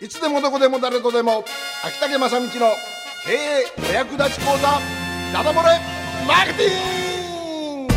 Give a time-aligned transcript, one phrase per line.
[0.00, 1.44] いつでもどこでも誰とでも
[1.84, 2.50] 秋竹正道の
[3.26, 4.68] 経営お役立ち講座
[5.32, 5.80] ダダ漏れ
[6.24, 7.94] マーケティング！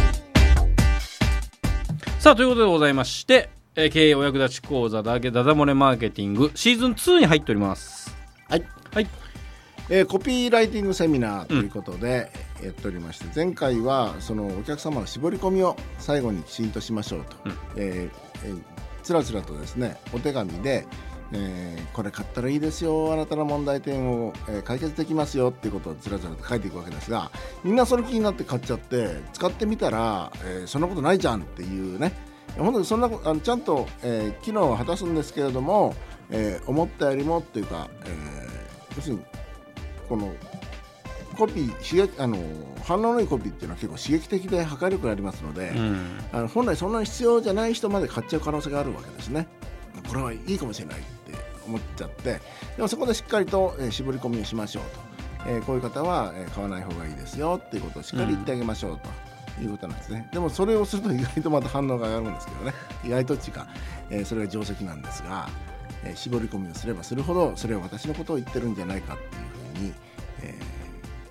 [2.20, 8.16] さあということでございまして、えー経営お役立ち講座だけダダ漏れマーケティングシーズン2に入っております。
[8.50, 9.08] はい、はい。
[9.92, 12.32] えーコピーライティングセミナーということで
[12.64, 17.52] やっておりまして、前回はそのお客様の絞り込みを最後にきちんとしましょうと、うん。
[17.76, 18.62] えーえー
[19.04, 20.86] つらつらとですねお手紙で、
[21.34, 27.32] えーこれ買ったらいいですよあなたの問題点を、えー解決できますよっていうことをつらつらと書いていくわけですが
[27.64, 32.14] みんなそれ気になって買っちゃって使ってみたら、えーそんなことないじゃんっていうね。
[32.58, 35.96] 本当にそんなあのちゃんと、えー機能を果たすんですけれども、
[36.30, 39.22] えー思ったよりもっていうか、えー要するに
[40.10, 40.34] この
[41.38, 42.38] コピー刺激あの
[42.84, 46.20] 反応のいいコピーっていうのは結構刺激的で破壊力がありますので、うん。
[46.34, 49.48] あの本来そんなに必要じゃない人まで買っちゃう可能性があるわけですね。
[50.10, 50.98] これはいいかもしれない
[51.66, 52.42] 思っちゃって
[52.76, 54.84] でもそこでしっかりと、えー絞り込みをしましょう
[55.46, 59.32] と、えーこういう方は、えー買わない方がいいですよっていうことをしっかり言ってあげましょうと。
[59.62, 60.28] いうことなんですね。
[60.32, 62.74] でもそれをすると意外とまた反応が上がるんですけどね。
[63.04, 63.68] 意外とっていうか、
[64.10, 65.50] えそれが定石なんですが、
[66.06, 69.32] え絞り込みをすればするほどそれは私のことを言ってるんじゃないかっていう
[69.76, 69.94] ふうに、
[70.44, 70.56] え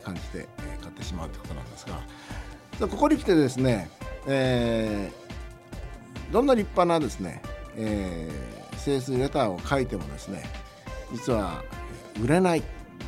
[0.04, 1.98] 感じて、え買ってしまうってことなんですが。
[2.86, 3.90] ここに来てですね、
[4.26, 5.30] えー
[6.32, 7.42] どんな立派なですね、
[7.76, 10.44] えー、整数レターを書いてもですね
[11.12, 11.62] 実は
[12.14, 12.62] えー売れない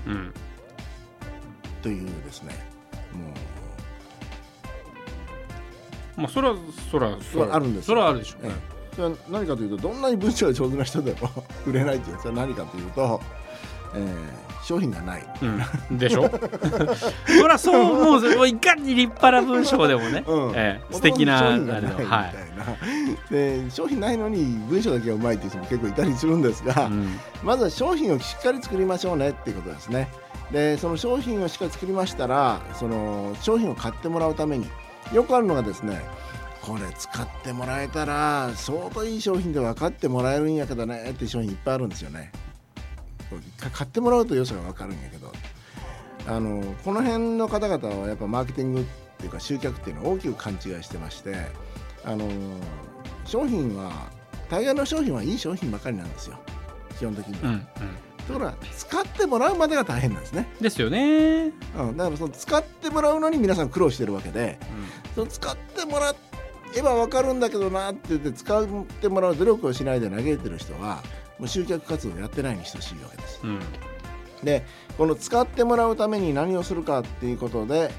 [0.06, 0.32] うん。
[1.82, 2.54] というですね
[6.16, 6.56] もまあそれは
[6.90, 11.30] それはそれはあるんですそれはあるでしょう、えーそれは何かというとどんなに文章が上手な人でも
[11.66, 13.20] 売れないっていうそれは何かというと、
[13.94, 15.26] えー商品がない。
[15.90, 16.22] うん、でしょ？
[17.26, 20.52] そりゃそう思うぞもういかに立派な文章でもね、うん。
[20.54, 22.32] ええ素敵な商品がないみたいではな、
[23.28, 27.18] で 商品ないのに文章だけがうまいっていう人も結構いたりするんですが、い、うん。
[27.42, 30.08] まずは商品をしっかり作りましょうねっていうことですね。
[30.52, 34.70] でその商品をしっかり作りましたらその商品を買ってもらうために
[35.12, 36.00] よくあるのがですね
[36.60, 42.30] これ使ってもらえたら相当いい商品で分かってもらえるんやけどねっていう商品いっぱいあるんですよね。
[43.32, 45.32] こ買ってもらうと良さが分かるんやけど
[46.26, 48.84] あのこの辺の方々はやっぱマーケティングっ
[49.18, 51.36] ていうか集客っていうのを大きく勘違いしてまして
[52.04, 52.28] あの
[53.24, 54.10] 商品は
[54.50, 56.38] 大概の商品はいい商品ばかりなんですよ。
[56.98, 57.34] 基本的に。
[57.42, 57.50] は。
[57.50, 57.62] うんうん。
[58.26, 64.58] ところが使ってもらうまでが大変なんですね、ですよね、うん、だからその使ってもらうのに皆さん苦労してるわけで
[65.14, 66.14] その使ってもら
[66.76, 68.66] えば分かるんだけどなって言って使っ
[69.00, 71.02] てもらう努力をしないで嘆いてる人は
[71.42, 73.40] もう集客活動やってないに等しいわけです。
[73.42, 73.60] うん
[74.44, 74.64] で
[74.96, 77.90] この使ってもらうために何をするかっていうことで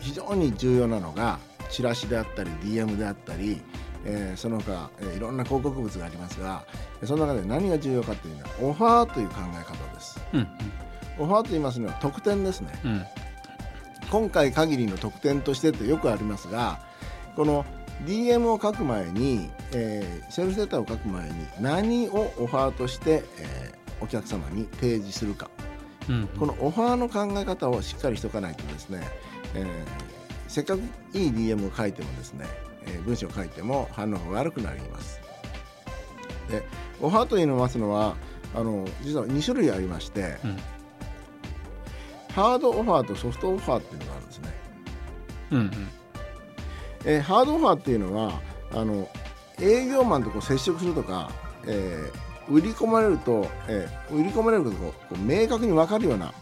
[0.00, 1.38] 非常に重要なのが
[1.70, 3.60] チラシであったり DM であったり、
[4.04, 6.64] えーその他、えーいろんな広告物がありますが
[7.04, 10.20] その中で何が重要かっていうのはオファーという考え方です。
[10.32, 10.48] うん
[11.20, 12.80] オファーと言いますのは特典ですね。
[12.84, 13.02] うん
[14.10, 16.80] 今回限りの特典としてってよくありますが
[17.36, 17.64] この
[18.04, 25.50] DM を書く前に、えーセルフレターを書く前に何をオファーとして、えーお客様に提示するか
[26.08, 29.00] うんこのオファーの考え方をしっかりしておかないとですね、
[29.54, 29.66] えー
[30.46, 30.80] せっかく
[31.12, 32.46] いい DM を書いてもですね、
[32.86, 35.20] えー文章を書いても反応が悪くなります。
[36.48, 36.62] で
[37.00, 38.14] オファーと言いますのは
[38.54, 40.56] あの実は2種類ありまして、うん
[42.34, 44.48] ハードオファーとソフトオファーっていうのがあるんですね。
[45.50, 45.70] うんうん
[47.04, 48.40] えーハードオファーっていうのは
[48.74, 49.08] あの
[49.60, 51.30] 営業マンとこう接触するとか、
[51.66, 56.32] えー売り込まれると、えー売り込まれることがこうこう明確に分かるような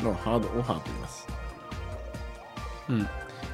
[0.00, 1.26] のをハードオファーと言います。
[2.88, 3.08] うん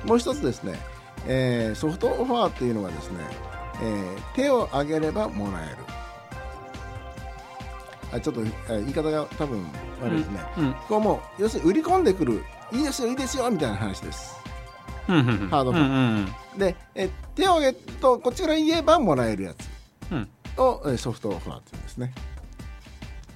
[0.05, 0.79] もう一つですね、
[1.27, 3.19] えーソフトオファーっていうのがですね、
[3.83, 5.77] えー手を挙げればもらえる。
[8.11, 9.63] あちょっと、えー言い方が多分
[10.01, 10.41] 悪いですね。
[10.57, 12.43] うんここはもう要するに売り込んでくる
[12.73, 14.35] いいですよいいですよみたいな話です。
[15.09, 19.69] うんうんハードオファーうんうんで、えー手を挙げるとこっちから言えばもらえるやつ。
[20.11, 20.29] うん。
[20.57, 22.13] を、えーソフトオファーっていうんですね。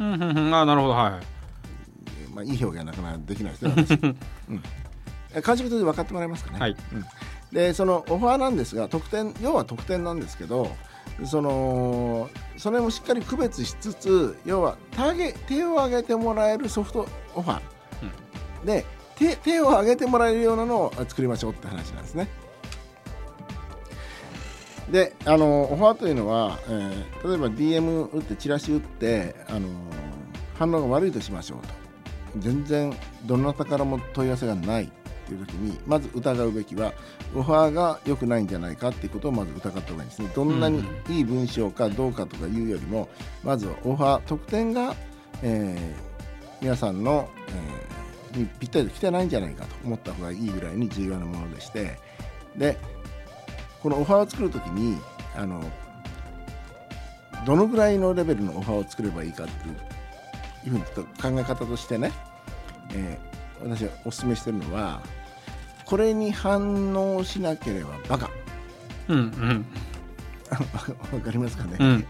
[0.01, 0.55] うんうんうん。
[0.55, 0.95] あなるほど。
[0.95, 1.13] はい。
[2.23, 3.73] えーまあいい表現はなかなかできないですね。
[3.77, 3.91] 私。
[4.03, 4.17] うん。
[5.35, 6.59] えー感触として分かってもらえますかね。
[6.59, 6.77] はい。
[6.93, 7.05] うん。
[7.53, 10.75] でそのオファーなんですが特典要は特典なんですけど
[11.25, 18.87] そのそれもしっかり区別しつつ要は手げ手を挙げてもらえるソフトオファー、で
[19.17, 22.27] 手手を挙げてもらえるようなのを作りましょうって話なんですね。
[24.93, 29.69] であのオファーというのは、えー例えば DM 打ってチラシ打ってあの
[30.59, 31.75] 反応が悪いとしましょうと。
[32.39, 32.93] 全然
[33.27, 34.89] どなたからも問い合わせがないっ
[35.27, 36.95] ていう時にまず疑うべきは
[37.35, 40.31] オファーが良くないんじゃないかっていうことをまず疑った方がいいですね。
[40.35, 43.09] どんなにいい文章かどうかとかいうよりも
[43.45, 44.95] まずオファー特典が、
[45.43, 46.13] えー
[46.61, 51.99] 皆さんの、えーにぴったりと来てないんじゃないかと思った方がいいぐらいに重要なものでして。
[52.57, 52.79] で
[53.83, 54.99] このオファーを作るときに
[55.37, 55.63] あの
[57.45, 59.77] どのぐらいのレベルのオファーを作ればいいかっていう
[60.65, 62.13] いうふう考え方としてね、
[62.95, 63.33] えー
[63.65, 65.01] 私はお勧めしてるのは
[65.85, 68.31] これに反応しなければバカ。
[69.09, 69.67] うんうん。
[71.15, 72.07] わかりますかね、うん。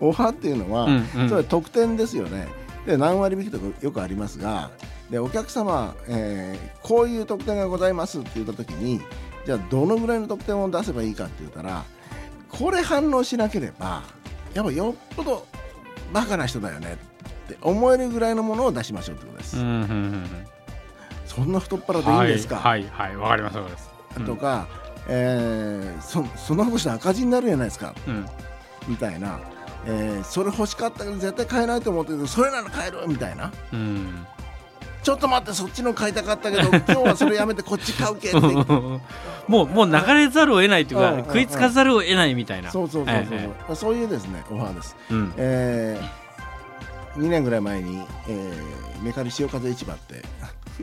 [0.00, 1.28] オファーっていうのは、うんうん。
[1.28, 2.48] それは特典ですよね。
[2.86, 4.70] で何割引きとかよくありますが
[5.10, 9.00] でお客様、えーこういう特典がございますって言った時に
[9.48, 11.82] じゃあどのぐらいの特典を出せばいいかって言ったら
[12.50, 14.02] これ反応しなければ
[14.52, 15.46] やっぱよっぽど
[16.12, 16.98] バカな人だよね
[17.46, 20.26] って思えるぐらいのものを出しましょうってことです、うんうんうん
[21.24, 23.16] そんな太っ腹でいいんですか、はいはいはい。
[23.16, 23.90] わかりますわかります。
[24.16, 24.24] うん。
[24.24, 24.66] とか、
[25.08, 27.94] えーそそんなことし赤字になるじゃないですか。
[28.08, 28.26] うん。
[28.88, 29.38] みたいな、
[29.86, 33.52] えーそれ欲しかったけど絶対買えないと思ってるけどそれなら買えるみたいな。
[33.72, 34.26] うん。
[35.02, 38.38] ちょっと待ってそっちの買いたかったけど今日はそれやめてこっち買うけって
[39.48, 42.70] もうもう流れざるを得ないというか、食いつかざるを得ないみたいな。
[42.70, 45.32] そうそうそうそう、ええそういうですねオファーです、うん。
[45.36, 50.22] えー、2年ぐらい前に、えー、メカリ潮風市場って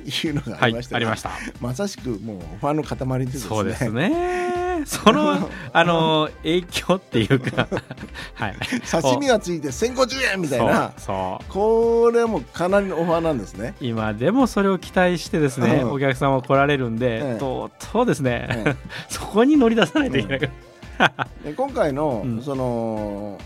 [0.28, 1.32] いうのがあはいりましたが、ありました。
[1.62, 3.50] まさしくもうオファーの塊でですね。
[3.50, 7.68] そうですねそのあの影響っていうか
[8.36, 8.56] はい。
[8.90, 10.94] 刺身がついて1050円みたいな。
[10.98, 11.52] そうそう。
[11.52, 13.76] これもかなりのオファーなんですね。
[13.80, 15.92] 今でもそれを期待してですね、うん。
[15.92, 17.40] お客様来られるんで、ええ。
[17.40, 18.76] とうとうですね、ええ。
[19.10, 20.40] そこに乗り出さないといけない。
[20.40, 20.50] か
[20.98, 22.42] ら、で今回の、うん。
[22.42, 23.40] その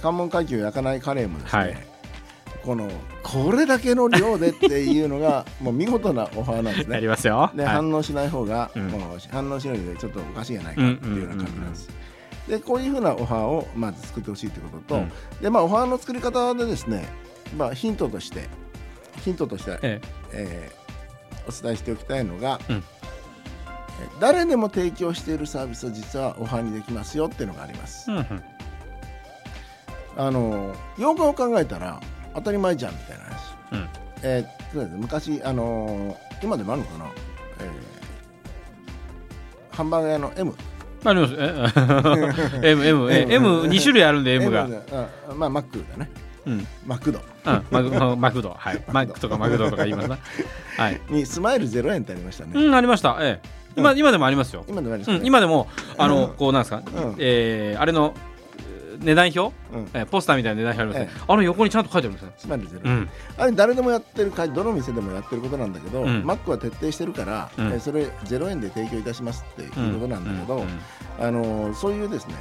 [0.00, 1.91] 関門海峡焼かないカレーもですね、はい
[2.64, 2.88] この
[3.22, 7.08] これだけの量でっていうのが もう見事なオファーなんですやりね。
[7.08, 7.50] ますよ。
[7.54, 7.74] で、はい。
[7.74, 8.88] 反応しない方が、うん。
[8.88, 9.00] もう
[9.30, 11.88] 反応しないでちょっとおかしいじゃないかっていうような感じなんです。
[12.48, 15.12] でこういうふうなオファーをまず作ってほしいということと、うん。
[15.40, 17.08] でまあオファーの作り方でですね、
[17.56, 18.48] まあヒントとして
[19.22, 20.00] ヒントとして、え
[20.32, 20.70] え。
[20.78, 20.82] ー
[21.44, 22.76] お伝えしておきたいのが、うん。
[22.76, 22.82] え
[24.20, 28.10] 誰でも提供しているサービスを実はオファーにできますよっていうのがあります。
[28.10, 28.42] えうんうん。
[30.16, 32.00] あのよく考えたら
[32.34, 33.88] 当たり前じゃんみたいな話、うん。
[34.22, 37.06] えーそうですね昔あの今でもあるのかな、
[37.60, 37.92] えー
[39.76, 40.54] ハンバーガー屋の M
[41.04, 41.34] あります。
[42.62, 44.68] え M M え M 二種類あるんで M が、
[45.34, 46.10] まあマックだね。
[46.46, 46.66] うん。
[46.86, 47.20] マクド。
[47.44, 48.50] うん、マクマクド。
[48.50, 48.84] はい。
[48.92, 50.18] マックとかマクドとか言いますな。
[50.76, 51.00] はい。
[51.10, 53.16] にスマイル0円ってありましたね、うんありました。
[53.20, 53.48] ええ。
[53.76, 56.34] 今,、今でもありますよ、今でもありましたね、うん、今でもあの、うん。
[56.34, 57.16] こうなんですか、うん。
[57.18, 58.31] えーあれのえー
[59.02, 59.88] 値段表、うん。
[59.94, 63.10] えーポスターみたいな値段表ありますね、えあの横にちゃんと書いてあるんですねスマイル0円、うん。
[63.36, 66.24] あれ誰でもやってるかどの店でもやってることなんだけど、うん。
[66.24, 67.66] マックは徹底してるから、うん。
[67.66, 70.64] えーそれ0円で提供いたしますっていうことなんだけど、
[71.20, 72.34] あのそういうですね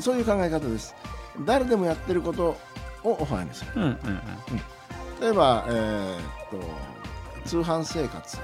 [0.00, 0.94] そういう考え方です。
[1.44, 2.56] 誰でもやってること
[3.02, 3.96] をオファーにする。
[5.20, 6.66] 例えば、えーっと
[7.46, 8.38] 通販生活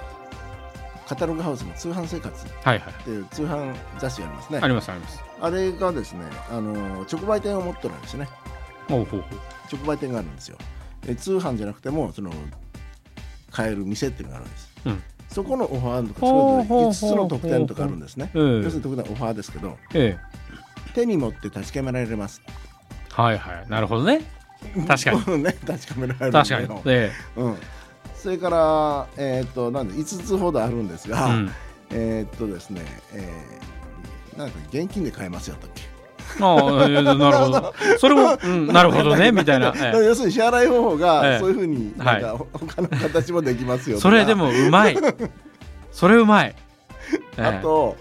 [1.06, 2.46] カタログハウスの通販生活。
[2.46, 2.94] っはいはい。
[3.04, 4.58] ていう通販雑誌がありますね。
[4.62, 5.22] ありますあります。
[5.40, 8.28] あれがですねあの直売店を持ってるんですね。
[8.88, 9.24] ほうほう
[9.72, 10.56] 直売店があるんですよ。
[11.06, 12.30] え通販じゃなくてもその
[13.50, 15.02] 買える店っていうのがあるんです、うん。
[15.28, 18.30] そこのオファーとかそれぞれ5つの特典とかあるんですね。
[18.34, 18.62] うん。
[18.62, 20.16] 要するに特典はオファーですけどえ
[20.94, 22.42] 手に持って確かめられます。
[22.46, 22.52] え
[23.12, 23.68] はいはい。
[23.68, 24.22] なるほどね。
[24.86, 25.38] 確かに。
[25.38, 26.68] に ね確かめられるん確かに。
[26.68, 27.10] だよ、え。
[27.36, 27.56] うん、
[28.16, 31.50] それからえっ、となんで5つほどあるんですが、えうん
[31.90, 32.82] えーっとですね、
[33.12, 35.82] えーなんか現金で買えますよだっけ？
[36.42, 37.74] ああ、えーなるほど。
[37.98, 39.74] それも、うん、 なるほどね、みたいな。
[39.98, 44.96] 要するに支払い方法ええがそういうふうになんかはい他の形もできますよそれでもうまい。
[45.90, 46.54] それうまい。
[47.12, 47.96] え えあと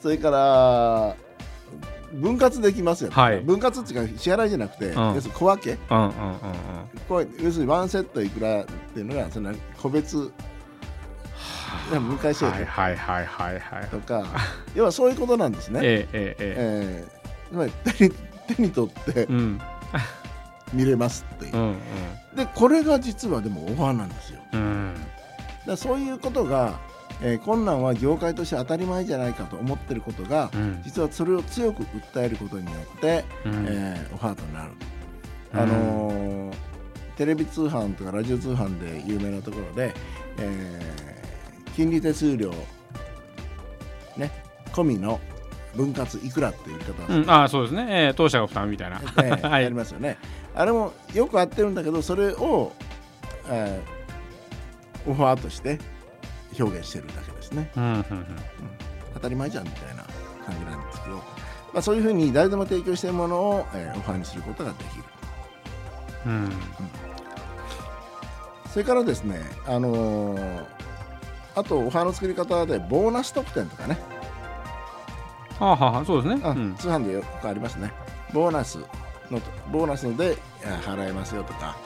[0.00, 1.16] それから
[2.12, 3.40] 分割できますよ、はい。
[3.40, 4.94] 分割っていうか支払いじゃなくて、ん。
[4.94, 5.78] 要するに小分け。
[5.90, 7.44] うんうんうんうん。
[7.44, 10.32] 要するにワンセットいくらっていうのがその個別
[11.90, 13.88] 分解制度はいはいはいはいはい。
[13.88, 14.24] とか、
[14.74, 15.80] 要はそういうことなんですね。
[15.82, 17.08] ええええええ。
[17.18, 18.14] ーつまり手に
[18.56, 19.26] 手に取ってえ。
[19.28, 19.60] うん。
[20.72, 21.56] 見れますっていう。
[21.56, 21.76] う、ん
[22.34, 24.40] でこれが実はでもオファーなんですよ。
[24.52, 24.60] うん。
[24.60, 24.94] うん。
[25.66, 26.78] らそういうことが、
[27.24, 30.82] えー困難は業界として当たり前じゃないかと思ってることが、うん。
[30.84, 33.66] 実はそれを強く訴えることによって、うん。
[33.68, 34.70] えーオファーとなる、
[35.54, 35.60] うん。
[35.60, 36.54] あのー
[37.16, 39.94] テレビ通販とかラジオ通販で有名なところで、
[40.38, 42.52] えー金利手数料
[44.16, 44.30] ね
[44.72, 45.18] 込みの
[45.74, 49.62] 分割いくらっていう言い方をうん、ああそうですね、えー当社が負担みたいな、えー はい。
[49.62, 50.18] やりますよね。
[50.54, 52.72] あれもよく合ってるんだけどそれを、
[53.48, 55.78] えーオファーとして
[56.58, 57.70] 表現してるだけですね。
[57.76, 58.04] うんうんうん。
[59.14, 60.02] 当たり前じゃんみたいな
[60.44, 61.22] 感じなんですけど、ま
[61.76, 65.04] あ、そういうふうに誰でも提供しているものを、えーオファーにすることができる。
[66.26, 66.50] うん。
[68.70, 70.64] それからですねあのー
[71.54, 73.98] あとオファーの作り方でボーナス特典とかね、
[75.58, 76.40] はあ、はあ、そうですね。
[76.42, 76.74] あうん。
[76.76, 77.92] 通販でよくありますね。
[78.32, 78.78] ボーナス
[79.30, 79.38] の
[79.70, 81.76] ボーナスであ払えますよとか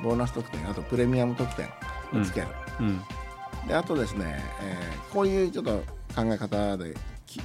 [0.00, 1.66] ボーナス特典あとプレミアム特典
[2.14, 2.46] をつける、
[2.78, 3.02] うん
[3.66, 5.78] であとですね、えーこういうちょっと
[6.14, 6.94] 考え方で
[7.26, 7.40] き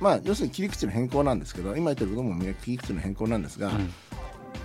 [0.00, 3.92] まあ要するに切り口の変更なんですけど今言ってることもみんな切り口の変更なんですが、うん。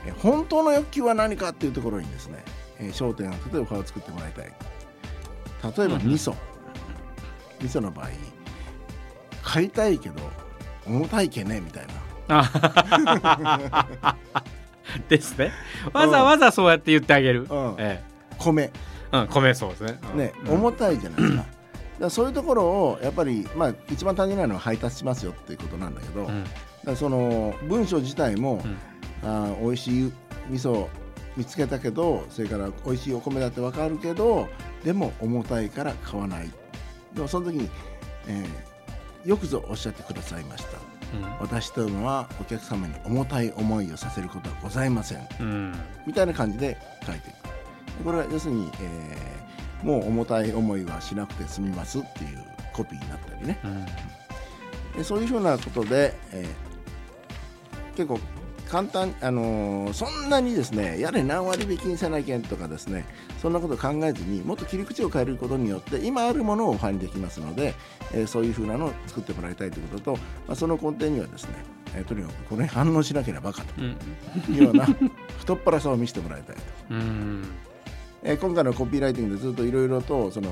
[0.05, 2.43] えー本当の欲求は何かっていうところにですね、
[2.79, 4.45] えー焦点を当ててオファーを作ってもらいたい。
[4.45, 4.53] 例え
[5.88, 6.01] ばうん。
[6.01, 6.36] 味噌、
[7.62, 8.10] 味噌の場合
[9.41, 10.15] 買いたいけど
[10.86, 11.93] 重たいけねみたいな。
[12.29, 14.15] あ
[15.10, 15.51] ですね。
[15.93, 17.48] わざわざそうやって言ってあげる。
[17.50, 17.75] うん。
[17.79, 18.03] え
[18.38, 18.63] 米。
[18.63, 18.72] え
[19.13, 20.00] うん、米そうですね。
[20.12, 20.17] うん。
[20.17, 21.46] ね、うん重たいじゃないですか。
[22.00, 26.43] だそういうところをやっぱり、まあ、一番単純なのは配達しますよっていうことなんだけど、うん。
[26.84, 28.77] らその文章自体も、うん。
[29.24, 30.13] あー美味しい
[30.50, 30.89] 味噌を
[31.38, 34.50] 見つけたけどそれから美味しいお米だって分かるけど
[34.84, 36.51] でも重たいから買わない。
[37.13, 37.70] でもその時に、
[38.27, 38.74] えー
[39.25, 40.77] よくぞおっしゃってくださいました。
[41.39, 45.48] 私というのはお客様に重たい思いをさせることはございませんうん。
[45.48, 45.74] うん。
[46.08, 47.52] みたいな感じで書いていく
[48.04, 49.34] これは要するに、えー
[49.84, 53.60] もう重たい思いはしなくて済みますっていうコピーになったりね。
[53.66, 53.86] うん。
[54.98, 56.48] でそういうふうなことで、えー
[57.98, 58.18] 結構
[58.72, 63.04] 簡単、あのーそんなにですねやれ何割引きにせないけんとかですね
[63.42, 67.74] そんなことを考えずにもっと切り口を変えることによって今あるものをオファーにできますので、
[68.14, 70.12] えーそういうふうなのを作ってもらいたいということと、
[70.48, 71.50] まあ、その根底にはですね、
[71.94, 74.88] えーとにかくこれに反応しなければバカとうんいうような
[75.40, 76.62] 太っ腹さを見せてもらいたいと。
[78.24, 80.50] うんえー今回のコピーライティングでずっといろいろとその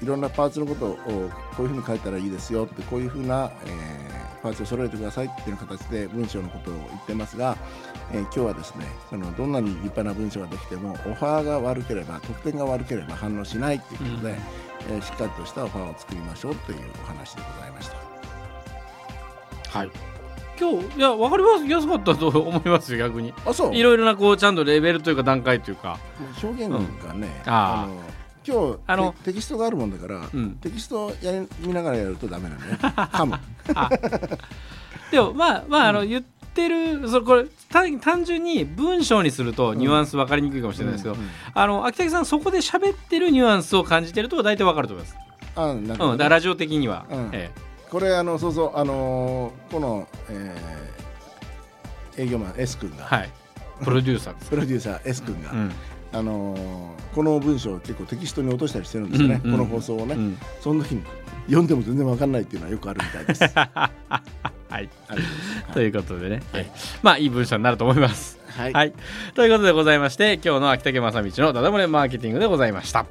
[0.00, 1.10] いろんなパーツのことをこ
[1.58, 7.56] ういうふうに書いたらいいですよってこういうふうな、えーパーツを揃えてくださいっていう形で文章のことを言ってますが、
[8.12, 14.36] えー今日はですねそのどんなに立派な文章ができてもオファーが悪ければ得点が悪ければ反応しないっていうことで、うん
[14.94, 17.96] えーしっかりとしたオファーを作りましょうというお話でございました。
[19.76, 20.17] はい
[20.60, 21.66] 今日いや分かります。
[21.66, 23.32] やすかったと思いますよ逆に。
[23.46, 23.76] あそう。
[23.76, 25.98] いろいろなこうちゃんとレベルというか段階というか。
[26.42, 26.72] 表現
[27.04, 28.02] がね、あーの
[28.46, 32.78] 今日あのテテキストがあるもんだから、うんテキストやり見ながらやるとダメなんだね。
[32.80, 33.38] 噛む
[35.10, 36.22] でもまあまああの言っ
[36.54, 45.16] てるそれこれ単単純に文章にするとニュアンス分かりにくいかもしれないですけど、うんうんあの秋竹さんそこで喋ってるニュアンスを感じてると大体分かると思います、
[45.56, 47.50] あなるほどねうん、だラジオ的には、うんえ
[47.90, 50.17] これあのそうそうあのーこの、えー
[52.18, 53.32] 営業マン S 君が、えはい。
[53.82, 55.72] プロデューサープロデューサー S 君が、うん。
[56.12, 60.38] あのーこの文章を結構テキストに落としたりしてるんですよね、うんうんこの放送をね、うん。
[60.60, 61.02] その時に
[61.46, 63.44] 読んでも全然わかんないっていうのはよくあるみたいです。
[63.54, 63.90] あ
[64.68, 64.88] はい
[65.72, 66.62] ということでね、はい。
[66.62, 68.38] ええまあいい文章になると思います。
[68.58, 68.92] はい、はい、
[69.34, 73.06] ということでございまして今日の秋竹正道のダダ漏れマーケティングでございました